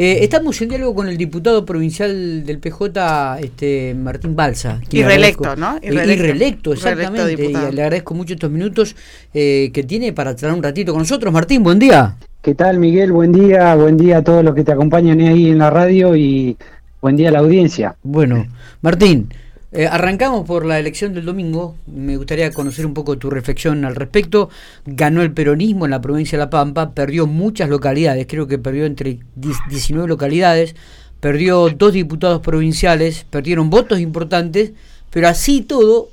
[0.00, 4.80] Eh, estamos en diálogo con el diputado provincial del PJ, este, Martín Balsa.
[4.92, 5.76] Y reelecto, ¿no?
[5.82, 7.32] Y reelecto, exactamente.
[7.32, 8.94] y le agradezco mucho estos minutos
[9.34, 11.32] eh, que tiene para traer un ratito con nosotros.
[11.32, 12.14] Martín, buen día.
[12.40, 13.10] ¿Qué tal, Miguel?
[13.10, 16.56] Buen día, buen día a todos los que te acompañan ahí en la radio y
[17.00, 17.96] buen día a la audiencia.
[18.04, 18.46] Bueno,
[18.82, 19.28] Martín.
[19.70, 21.76] Eh, arrancamos por la elección del domingo.
[21.86, 24.48] Me gustaría conocer un poco tu reflexión al respecto.
[24.86, 28.86] Ganó el peronismo en la provincia de La Pampa, perdió muchas localidades, creo que perdió
[28.86, 30.74] entre 19 localidades,
[31.20, 34.72] perdió dos diputados provinciales, perdieron votos importantes,
[35.10, 36.08] pero así todo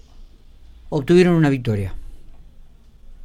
[0.90, 1.94] obtuvieron una victoria.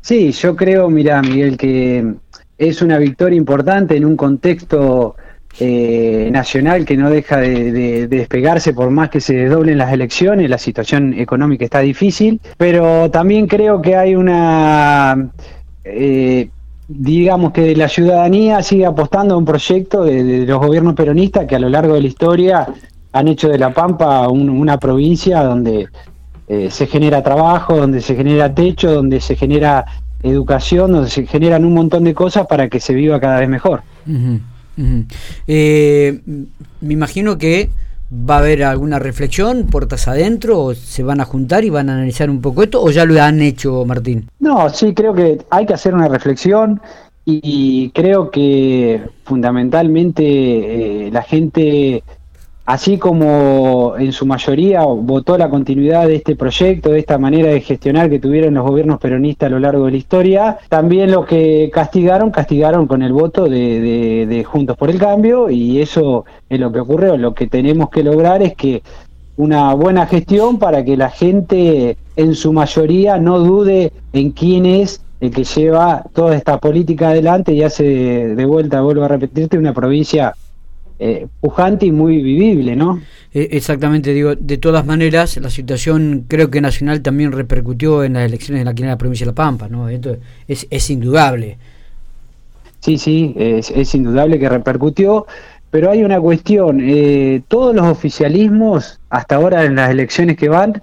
[0.02, 2.14] Sí, yo creo, mira, Miguel, que
[2.56, 5.16] es una victoria importante en un contexto
[5.58, 10.58] eh, nacional que no deja de, despegarse por más que se desdoblen las elecciones, la
[10.58, 15.30] situación económica está difícil, pero también creo que hay una,
[15.84, 16.48] eh,
[16.88, 21.60] digamos que la ciudadanía sigue apostando a un proyecto de, los gobiernos peronistas que a
[21.60, 22.66] lo largo de la historia
[23.12, 25.88] han hecho de La Pampa una provincia donde
[26.48, 29.84] eh, se genera trabajo, donde se genera techo, donde se genera
[30.22, 33.82] educación, donde se generan un montón de cosas para que se viva cada vez mejor.
[35.46, 36.20] Eh,
[36.80, 37.70] me imagino que
[38.12, 41.94] va a haber alguna reflexión, puertas adentro, o se van a juntar y van a
[41.94, 44.28] analizar un poco esto, o ya lo han hecho, Martín.
[44.40, 46.80] No, sí, creo que hay que hacer una reflexión
[47.24, 52.02] y creo que fundamentalmente eh, la gente
[52.70, 57.60] así como en su mayoría votó la continuidad de este proyecto, de esta manera de
[57.60, 61.68] gestionar que tuvieron los gobiernos peronistas a lo largo de la historia, también los que
[61.72, 66.78] castigaron, castigaron con el voto de, Juntos por el Cambio y eso es lo que
[66.78, 67.16] ocurrió.
[67.16, 68.82] Lo que tenemos que lograr es que
[69.36, 75.02] una buena gestión para que la gente en su mayoría no dude en quién es
[75.20, 79.74] el que lleva toda esta política adelante y hace de vuelta, vuelvo a repetirte, una
[79.74, 80.34] provincia
[81.02, 83.00] eh, pujante y muy vivible, ¿no?
[83.32, 88.26] Eh, exactamente, digo, de todas maneras, la situación creo que nacional también repercutió en las
[88.26, 89.88] elecciones de la, provincia de La Pampa, ¿no?
[89.88, 91.56] Esto es, es indudable.
[92.80, 95.26] Sí, sí, es, es, indudable que repercutió,
[95.70, 100.82] pero hay una cuestión, eh, todos los oficialismos, hasta ahora en las elecciones que van,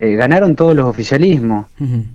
[0.00, 1.66] eh, ganaron todos los oficialismos.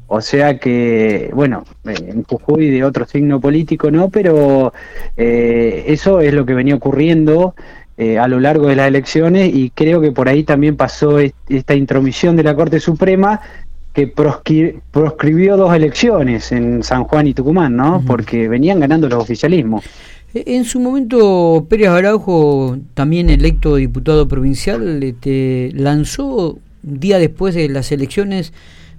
[0.08, 4.74] O sea que, bueno, en Jujuy de otro signo político no, pero
[5.18, 7.56] eh, eso es lo que venía ocurriendo
[7.98, 11.76] eh, a lo largo de las elecciones y creo que por ahí también pasó esta
[11.76, 13.42] intromisión de la Corte Suprema
[13.94, 18.04] que proscribió dos elecciones en San Juan y Tucumán, ¿no?
[18.08, 19.84] Porque venían ganando los oficialismos.
[20.34, 27.92] En su momento, Pérez Araujo, también electo diputado provincial, este, lanzó día después de las
[27.92, 28.54] elecciones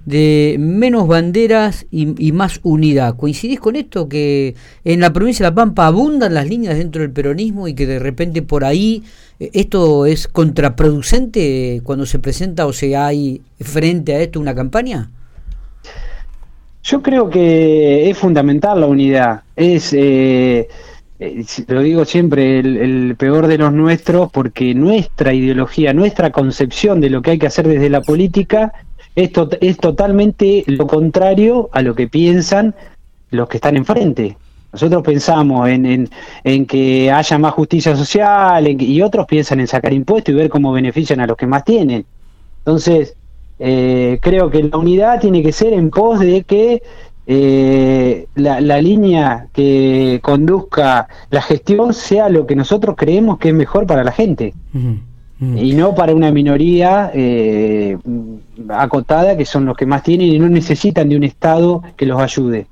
[0.05, 3.15] de menos banderas y, más unidad.
[3.15, 4.07] ¿Coincidís con esto?
[4.07, 7.87] Que en la provincia de La Pampa abundan las líneas dentro del peronismo y que
[7.87, 9.03] de repente por ahí
[9.39, 15.09] eh, esto es contraproducente cuando se presenta o se hay frente a esto una campaña?
[16.83, 19.41] Yo creo que es fundamental la unidad.
[19.55, 19.91] Es.
[19.93, 20.67] Eh,
[21.19, 27.09] eh, lo digo siempre, el, peor de los nuestros, porque nuestra ideología, nuestra concepción de
[27.09, 28.73] lo que hay que hacer desde la política
[29.15, 29.31] es,
[29.61, 32.75] es totalmente lo contrario a lo que piensan
[33.31, 34.37] los que están enfrente.
[34.73, 36.09] Nosotros pensamos en,
[36.43, 40.73] en, que haya más justicia social y otros piensan en sacar impuestos y ver cómo
[40.73, 42.05] benefician a los que más tienen.
[42.57, 43.15] Entonces,
[43.57, 46.83] eh, creo que la unidad tiene que ser en pos de que
[47.27, 53.87] eh, la, línea que conduzca la gestión sea lo que nosotros creemos que es mejor
[53.87, 54.53] para la gente.
[55.41, 57.97] Y no para una minoría eh,
[58.69, 62.21] acotada que son los que más tienen y no necesitan de un Estado que los
[62.21, 62.67] ayude.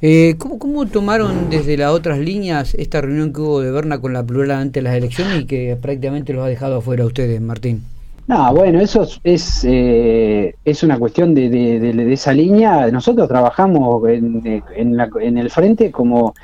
[0.00, 4.22] Eh, ¿cómo, tomaron desde las otras líneas esta reunión que hubo de Berna con la
[4.24, 7.84] plural antes de las elecciones y que prácticamente los ha dejado afuera a ustedes, Martín?
[8.26, 12.90] No, bueno, eso es, eh, es una cuestión de, de, esa línea.
[12.90, 16.34] Nosotros trabajamos en, en, el frente como,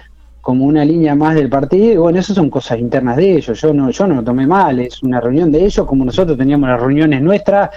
[0.42, 3.58] como una línea más del partido bueno, eso son cosas internas de ellos.
[3.60, 6.68] Yo no, yo no lo tomé mal, es una reunión de ellos como nosotros teníamos
[6.68, 7.70] las reuniones nuestras,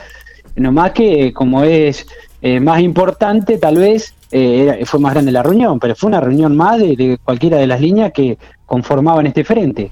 [0.57, 2.05] nomás que como es
[2.41, 6.57] eh, más importante tal vez eh, fue más grande la reunión, pero fue una reunión
[6.57, 9.91] más de, cualquiera de las líneas que conformaban este frente.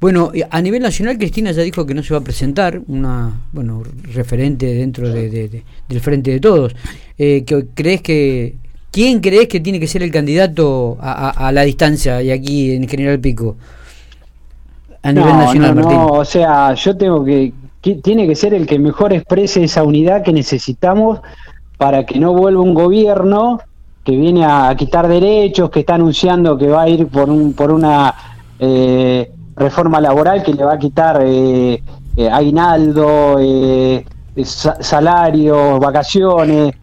[0.00, 3.82] Bueno, a nivel nacional Cristina ya dijo que no se va a presentar, una bueno
[4.14, 6.74] referente dentro de, del frente de todos.
[7.18, 7.44] Eh,
[7.74, 8.54] ¿Crees que
[8.90, 13.18] quién crees que tiene que ser el candidato a, la distancia y aquí en General
[13.18, 13.56] Pico?
[15.02, 17.52] A nivel nacional, no, o sea, yo tengo que,
[18.02, 21.20] tiene que ser el que mejor exprese esa unidad que necesitamos
[21.76, 23.60] para que no vuelva un gobierno
[24.04, 27.70] que viene a quitar derechos, que está anunciando que va a ir por un por
[27.70, 28.14] una
[28.58, 31.82] eh, reforma laboral que le va a quitar eh,
[32.16, 34.04] eh aguinaldo, eh,
[34.44, 36.74] salario, vacaciones,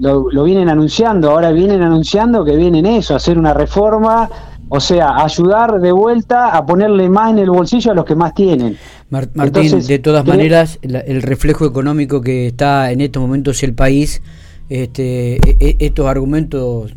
[0.00, 4.28] lo, vienen anunciando, ahora vienen anunciando que vienen eso, hacer una reforma,
[4.68, 8.34] o sea, ayudar de vuelta a ponerle más en el bolsillo a los que más
[8.34, 8.76] tienen.
[9.10, 14.22] Martín, de todas maneras, el reflejo económico que está en estos momentos el país,
[14.68, 16.94] este, e, e, estos argumentos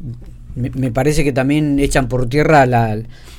[0.56, 2.66] me, parece que también echan por tierra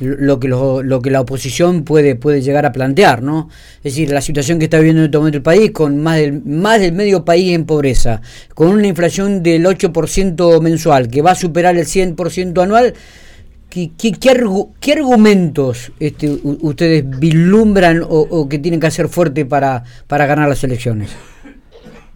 [0.01, 3.49] lo, que lo, que la oposición puede, puede llegar a plantear, ¿no?
[3.79, 6.45] Es decir, la situación que está viviendo en este momento el país, con más del,
[6.45, 8.21] más del medio país en pobreza,
[8.55, 12.95] con una inflación del 8% mensual, que va a superar el 100% anual,
[13.71, 20.49] ¿qué, qué, argumentos este, ustedes vislumbran o, que tienen que hacer fuerte para, para ganar
[20.49, 21.11] las elecciones?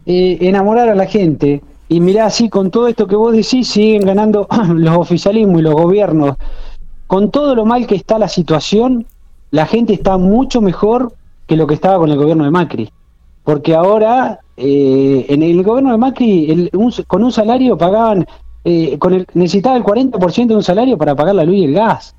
[0.05, 4.05] Eh, enamorar a la gente, y mirá, así con todo esto que vos decís, siguen
[4.05, 6.37] ganando los oficialismos y los gobiernos.
[7.07, 9.07] Con todo lo mal que está la situación,
[9.49, 11.13] la gente está mucho mejor
[11.47, 12.91] que lo que estaba con el gobierno de Macri.
[13.43, 16.69] Porque ahora, eh, en el gobierno de Macri,
[17.07, 18.27] con un salario pagaban,
[18.63, 21.73] eh, con el, necesitaba el 40% de un salario para pagar la luz y el
[21.73, 22.15] gas.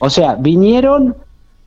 [0.00, 1.14] O sea, vinieron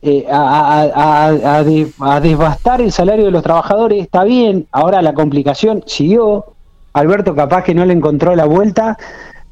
[0.02, 6.44] eh, a, a, devastar el salario de los trabajadores, está bien, ahora la complicación siguió,
[6.92, 8.98] Alberto capaz que no le encontró la vuelta.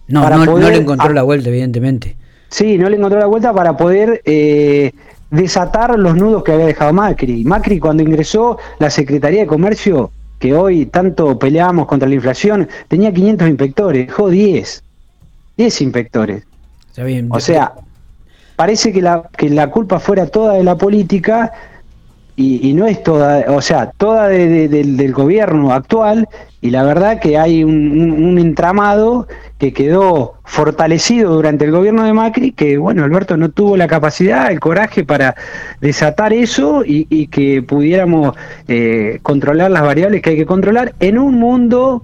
[0.09, 2.17] No, no, le encontró la vuelta, evidentemente.
[2.49, 4.93] Sí, no le encontró la vuelta para poder eh,
[5.31, 7.45] desatar los nudos que había dejado Macri.
[7.45, 13.13] Macri cuando ingresó la Secretaría de Comercio, que hoy tanto peleamos contra la inflación, tenía
[13.13, 14.83] 500 inspectores, dejó 10.
[15.57, 16.45] 10 inspectores.
[16.89, 17.29] Está bien.
[17.31, 17.75] O sea,
[18.57, 21.53] parece que la, que la culpa fuera toda de la política
[22.41, 26.27] y, no es toda, o sea, toda del gobierno actual
[26.63, 29.29] y la verdad que hay un, entramado
[29.59, 34.51] que quedó fortalecido durante el gobierno de Macri, que bueno, Alberto no tuvo la capacidad,
[34.51, 35.35] el coraje para
[35.81, 38.35] desatar eso y, que pudiéramos
[38.69, 42.03] eh, controlar las variables que hay que controlar en un mundo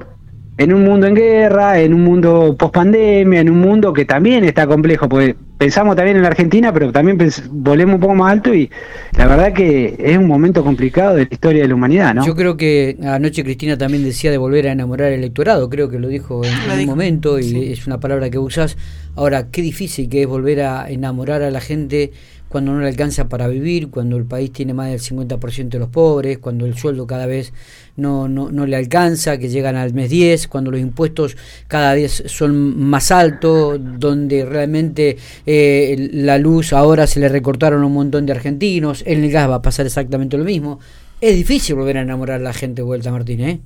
[0.58, 4.42] en un mundo en guerra, en un mundo post pandemia, en un mundo que también
[4.44, 7.18] está complejo, porque pensamos también en la Argentina, pero también
[7.50, 8.70] volvemos un poco más alto y
[9.16, 12.26] la verdad que es un momento complicado de la historia de la humanidad, ¿no?
[12.26, 15.98] Yo creo que anoche Cristina también decía de volver a enamorar al electorado, creo que
[15.98, 18.76] lo dijo en, un momento y es una palabra que usas.
[19.14, 22.12] Ahora, qué difícil que es volver a enamorar a la gente
[22.56, 25.90] cuando no le alcanza para vivir, cuando el país tiene más del 50% de los
[25.90, 27.52] pobres, cuando el sueldo cada vez
[27.96, 31.36] no, no, no, le alcanza, que llegan al mes 10, cuando los impuestos
[31.68, 37.86] cada vez son más altos, donde realmente eh, la luz ahora se le recortaron a
[37.86, 40.80] un montón de argentinos, en el gas va a pasar exactamente lo mismo.
[41.20, 43.60] Es difícil volver a enamorar a la gente de vuelta, Martín, ¿eh?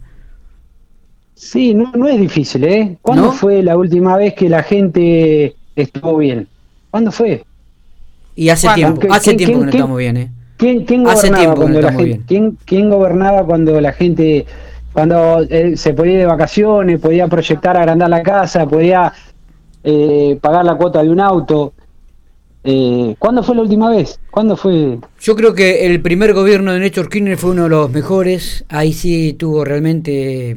[1.36, 2.98] Sí, no, no es difícil, ¿eh?
[3.02, 6.48] ¿Cuándo fue la última vez que la gente estuvo bien?
[6.90, 7.44] ¿Cuándo fue?
[8.40, 10.30] Y hace tiempo, hace tiempo que no estamos bien, ¿eh?
[10.56, 12.22] ¿Quién, gobernaba cuando la gente,
[12.64, 14.46] ¿quién, gobernaba cuando la gente,
[14.94, 19.12] cuando eh, se podía ir de vacaciones, podía proyectar agrandar la casa, podía
[19.84, 21.74] eh, pagar la cuota de un auto?
[22.64, 24.18] Eh, ¿Cuándo fue la última vez?
[24.30, 24.96] ¿Cuándo fue?
[25.20, 28.64] Yo creo que el primer gobierno de Néstor Kirchner fue uno de los mejores.
[28.70, 30.56] Ahí sí tuvo realmente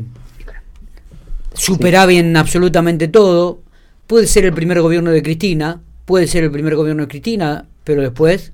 [1.53, 3.59] superaba bien absolutamente todo.
[4.07, 8.02] Puede ser el primer gobierno de Cristina, puede ser el primer gobierno de Cristina, pero
[8.02, 8.54] después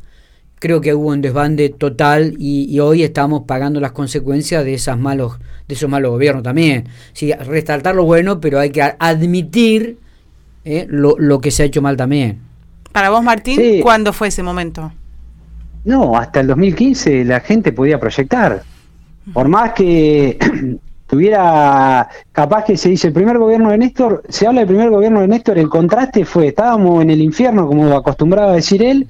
[0.60, 5.40] creo que hubo un desbande total y, hoy estamos pagando las consecuencias de esas malos
[5.68, 6.88] de esos malos gobiernos también.
[7.14, 10.00] Sí, resaltar lo bueno, pero hay que admitir
[10.66, 12.40] eh, lo, que se ha hecho mal también.
[12.92, 14.92] Para vos, Martín, ¿cuándo fue ese momento?
[15.86, 18.64] No, hasta el 2015 la gente podía proyectar.
[19.32, 20.40] Por más que
[21.10, 25.22] tuviera, capaz que se dice el primer gobierno de Néstor, se habla del primer gobierno
[25.22, 29.08] de Néstor, el contraste fue, estábamos en el infierno, como acostumbraba a decir él,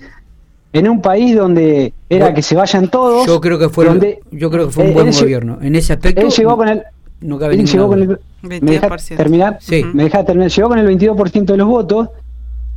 [0.71, 3.27] en un país donde era que se vayan todos.
[3.27, 5.57] Yo creo que fue, donde, yo creo que fue un buen gobierno.
[5.61, 6.21] En ese aspecto.
[6.21, 6.83] Él llegó con el.
[7.21, 8.19] No él llegó con el.
[8.43, 9.57] ¿Me deja terminar?
[9.59, 9.83] Sí.
[9.93, 10.49] Me deja terminar.
[10.51, 12.09] Llegó con el 22% de los votos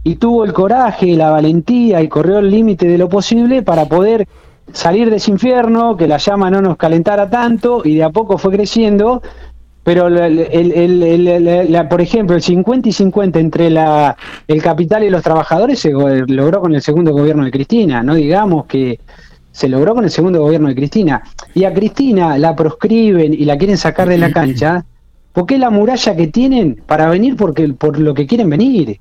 [0.02, 4.26] y tuvo el coraje, la valentía y corrió el límite de lo posible para poder
[4.72, 8.38] salir de ese infierno, que la llama no nos calentara tanto y de a poco
[8.38, 9.22] fue creciendo
[9.84, 14.16] pero el, por ejemplo, el 50 y 50 entre la,
[14.46, 18.66] el capital y los trabajadores se logró con el segundo gobierno de Cristina, no digamos
[18.66, 19.00] que
[19.50, 21.22] se logró con el segundo gobierno de Cristina.
[21.54, 24.84] Y a Cristina la proscriben y la quieren sacar de la cancha,
[25.32, 29.00] porque es la muralla que tienen para venir porque, por lo que quieren venir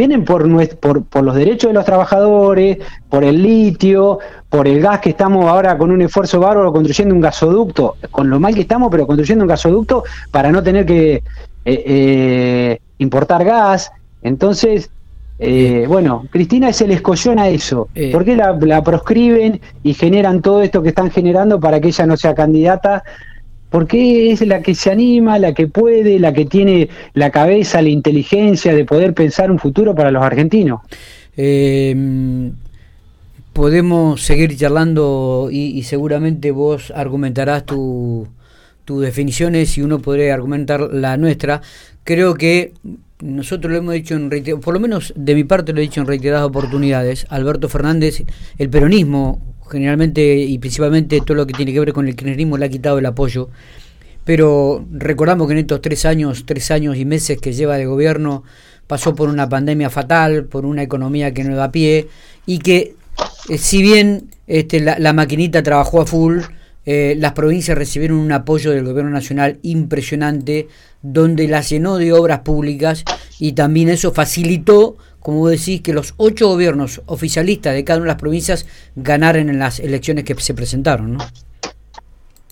[0.00, 0.40] vienen por,
[0.84, 2.78] por, por los derechos de los trabajadores,
[3.12, 7.20] por el litio, por el gas que estamos ahora con un esfuerzo bárbaro construyendo un
[7.20, 11.22] gasoducto, con lo mal que estamos, pero construyendo un gasoducto para no tener que
[11.64, 13.90] eh, eh, importar gas.
[14.22, 14.90] Entonces,
[15.42, 17.88] Eh, bueno, Cristina es el escollón a eso.
[17.94, 18.12] Eh.
[18.12, 22.04] ¿Por qué la, la proscriben y generan todo esto que están generando para que ella
[22.04, 23.02] no sea candidata?
[23.70, 27.88] Porque es la que se anima, la que puede, la que tiene la cabeza, la
[27.88, 30.80] inteligencia de poder pensar un futuro para los argentinos.
[31.36, 31.94] Eh,
[33.52, 38.26] podemos seguir charlando y, seguramente vos argumentarás tu,
[38.84, 41.62] tus definiciones y uno podría argumentar la nuestra.
[42.04, 42.72] Creo que
[43.20, 46.00] nosotros lo hemos dicho en reiteradas, por lo menos de mi parte lo he dicho
[46.00, 47.26] en reiteradas oportunidades.
[47.28, 48.24] Alberto Fernández,
[48.58, 52.66] el peronismo, generalmente y principalmente todo lo que tiene que ver con el kirchnerismo, le
[52.66, 53.48] ha quitado el apoyo.
[54.24, 58.44] Pero recordamos que en estos tres años, tres años y meses que lleva de gobierno,
[58.86, 62.08] pasó por una pandemia fatal, por una economía que no da pie,
[62.46, 62.94] y que
[63.48, 66.40] eh, si bien este, la, la maquinita trabajó a full,
[66.86, 70.68] eh, las provincias recibieron un apoyo del gobierno nacional impresionante,
[71.02, 73.04] donde las llenó de obras públicas
[73.38, 78.12] y también eso facilitó, como decís, que los ocho gobiernos oficialistas de cada una de
[78.14, 81.14] las provincias ganaran en las elecciones que se presentaron.
[81.14, 81.18] ¿no?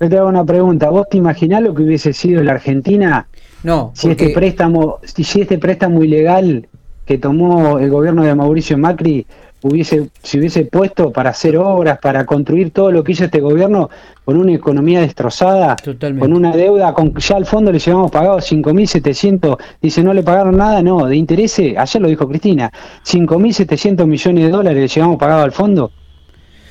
[0.00, 0.90] Yo te hago una pregunta.
[0.90, 3.26] ¿Vos te imaginás lo que hubiese sido la Argentina
[3.64, 6.68] No, si porque- este préstamo, si si este préstamo ilegal
[7.08, 9.24] que tomó el gobierno de Mauricio Macri
[9.62, 13.88] hubiese, se hubiese puesto para hacer obras, para construir todo lo que hizo este gobierno
[14.26, 16.20] con una economía destrozada, Totalmente.
[16.20, 20.58] con una deuda, con ya al fondo le llevamos pagado 5.700, dice no le pagaron
[20.58, 22.70] nada, no, de intereses, ayer lo dijo Cristina,
[23.06, 25.90] 5.700 millones de dólares le llevamos pagado al fondo.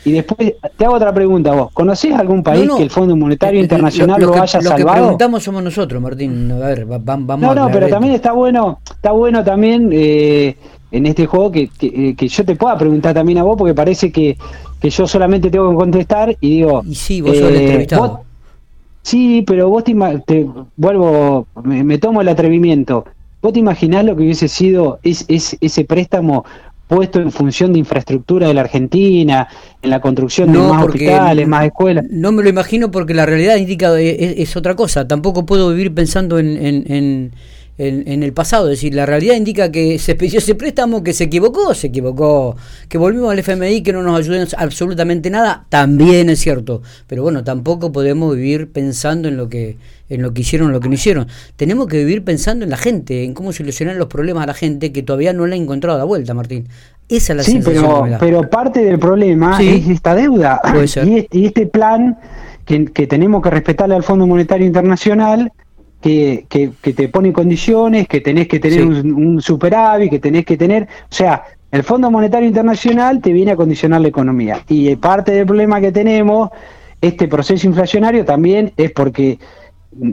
[0.06, 2.78] Y después te hago otra pregunta vos, ¿conocés algún país No, no.
[2.78, 5.02] que el Fondo Monetario Eh, eh, Internacional lo, que, haya lo que salvado?
[5.04, 6.52] preguntamos somos nosotros, Martín.
[6.52, 10.56] A ver, va- va- vamos No, no, pero también está bueno, está bueno también eh,
[10.92, 13.74] en este juego que, que, eh, que yo te pueda preguntar también a vos, porque
[13.74, 14.38] parece que,
[14.80, 16.84] que yo solamente tengo que contestar y digo.
[16.86, 18.02] Y sí, vos sos el entrevistado.
[18.08, 18.20] vos-
[19.02, 19.96] sí, pero vos te,
[20.78, 23.04] vuelvo, me, me tomo el atrevimiento.
[23.42, 26.46] ¿Vos te imaginás lo que hubiese sido es, es- ese préstamo
[26.88, 29.48] puesto en función de infraestructura de la Argentina,
[29.82, 32.06] en la construcción de más hospitales, más escuelas?
[32.10, 35.08] No me lo imagino porque la realidad indica eh, es, es otra cosa.
[35.08, 37.32] Tampoco puedo vivir pensando en, en, en,
[37.78, 38.66] en- en el pasado.
[38.70, 42.56] Es decir, la realidad indica que se pidió ese préstamo, que se equivocó, se equivocó.
[42.90, 46.82] Que volvimos al FMI, que no nos ayudó en absolutamente nada, también es cierto.
[47.08, 49.78] Pero bueno, tampoco podemos vivir pensando en lo que
[50.10, 51.28] en lo que hicieron o lo que no hicieron.
[51.58, 54.94] Tenemos que vivir pensando en la gente, en cómo solucionar los problemas a la gente
[54.94, 56.70] que todavía no le ha encontrado la vuelta, Martín.
[57.10, 59.68] Esa es la Sí, pero, que pero parte del problema Sí.
[59.68, 60.62] es esta deuda.
[61.06, 62.18] Y, este, y este plan
[62.64, 65.52] que, que tenemos que respetarle al Fondo Monetario Internacional,
[66.02, 68.86] que, que, que te pone condiciones, que tenés que tener Sí.
[68.88, 70.84] un, un superávit, que tenés que tener...
[70.84, 74.62] O sea, el Fondo Monetario Internacional te viene a condicionar la economía.
[74.70, 76.50] Y parte del problema que tenemos,
[77.02, 79.38] este proceso inflacionario también es porque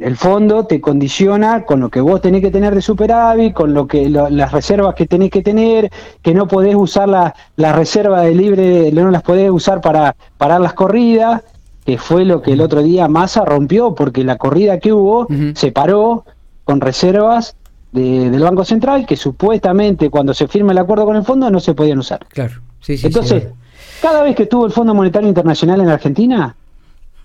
[0.01, 3.87] el fondo te condiciona con lo que vos tenés que tener de superávit, con lo
[3.87, 5.91] que lo- las reservas que tenés que tener,
[6.23, 10.61] que no podés usar la, la reserva de libre, no las podés usar para parar
[10.61, 11.43] las corridas,
[11.85, 15.71] que fue lo que el otro día Massa rompió, porque la corrida que hubo se
[15.73, 16.25] paró
[16.65, 17.57] con reservas
[17.93, 21.61] de- del Banco Central, que supuestamente cuando se firma el acuerdo con el fondo no
[21.61, 22.21] se podían usar.
[22.29, 23.57] Claro, sí, sí, sí, Entonces, es verdad.
[24.03, 26.57] cada vez que estuvo el Fondo Monetario Internacional en Argentina,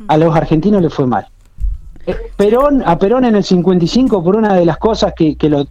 [0.08, 1.26] a los argentinos les fue mal.
[2.06, 5.68] Eh, Perón, a Perón en el 55, por una de las cosas que, que, lo,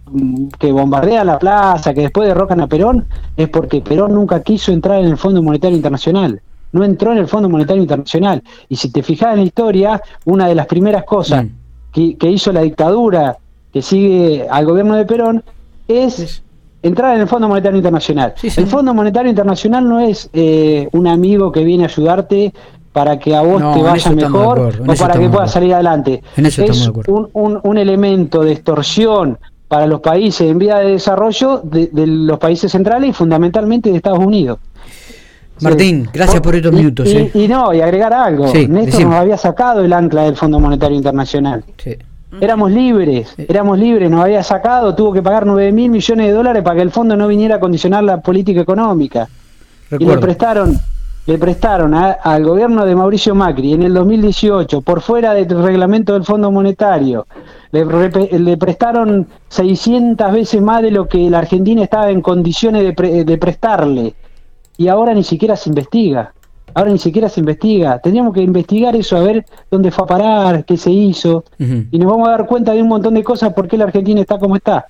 [0.59, 3.05] que bombardea la plaza, que después derrocan a Perón,
[3.37, 6.41] es porque Perón nunca quiso entrar en el Fondo Monetario Internacional.
[6.71, 8.43] No entró en el Fondo Monetario Internacional.
[8.67, 11.49] Y si te fijas en la historia, una de las primeras cosas Mm.
[11.91, 13.37] que, que hizo la dictadura
[13.73, 15.43] que sigue al gobierno de Perón
[15.87, 16.41] es
[16.81, 18.33] entrar en el Fondo Monetario Internacional.
[18.37, 18.61] Sí, sí.
[18.61, 22.53] El Fondo Monetario Internacional no es eh, un amigo que viene a ayudarte
[22.93, 26.23] para que a vos No, te vaya mejor acuerdo, o para que puedas salir adelante.
[26.37, 26.57] Es
[27.07, 32.07] un, un- un elemento de extorsión para los países en vía de desarrollo de, de
[32.07, 34.57] los países centrales y fundamentalmente de Estados Unidos.
[35.61, 36.09] Martín, Sí.
[36.13, 37.07] gracias por estos minutos.
[37.07, 37.31] Y, eh.
[37.33, 38.47] y no, y agregar algo.
[38.47, 39.05] Sí, Néstor decime.
[39.11, 41.63] nos había sacado el ancla del Fondo Monetario Internacional.
[41.77, 41.95] Sí.
[42.41, 46.61] Éramos libres, éramos libres, nos había sacado, tuvo que pagar 9 mil millones de dólares
[46.61, 49.27] para que el fondo no viniera a condicionar la política económica.
[49.97, 50.77] Y le prestaron,
[51.25, 56.13] le prestaron a- al gobierno de Mauricio Macri en el 2018, por fuera del reglamento
[56.13, 57.25] del Fondo Monetario,
[57.71, 57.83] le,
[58.39, 63.23] le prestaron 600 veces más de lo que la Argentina estaba en condiciones de, pre-
[63.25, 64.13] de prestarle.
[64.79, 66.33] Y ahora ni siquiera se investiga.
[66.73, 67.99] Ahora ni siquiera se investiga.
[67.99, 72.09] Tendríamos que investigar eso, a ver dónde fue a parar, qué se hizo y nos
[72.09, 74.55] vamos a dar cuenta de un montón de cosas por qué la Argentina está como
[74.55, 74.85] está.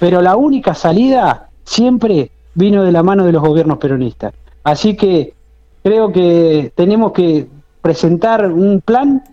[0.00, 4.32] Pero la única salida siempre vino de la mano de los gobiernos peronistas.
[4.62, 5.34] Así que
[5.82, 7.46] creo que tenemos que
[7.82, 9.24] presentar un plan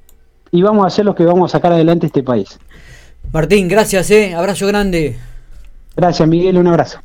[0.52, 2.60] y vamos a hacer lo que vamos a sacar adelante este país.
[3.32, 4.36] Martín, gracias, eh.
[4.36, 5.16] Abrazo grande.
[5.96, 7.00] Gracias Miguel, un abrazo.